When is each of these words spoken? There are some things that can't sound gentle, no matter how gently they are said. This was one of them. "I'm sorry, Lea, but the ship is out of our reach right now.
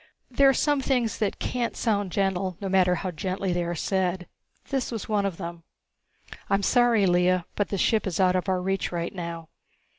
There 0.31 0.49
are 0.49 0.53
some 0.55 0.81
things 0.81 1.19
that 1.19 1.37
can't 1.37 1.77
sound 1.77 2.11
gentle, 2.11 2.57
no 2.59 2.67
matter 2.67 2.95
how 2.95 3.11
gently 3.11 3.53
they 3.53 3.63
are 3.63 3.75
said. 3.75 4.27
This 4.71 4.91
was 4.91 5.07
one 5.07 5.27
of 5.27 5.37
them. 5.37 5.61
"I'm 6.49 6.63
sorry, 6.63 7.05
Lea, 7.05 7.43
but 7.55 7.69
the 7.69 7.77
ship 7.77 8.07
is 8.07 8.19
out 8.19 8.35
of 8.35 8.49
our 8.49 8.63
reach 8.63 8.91
right 8.91 9.13
now. 9.13 9.49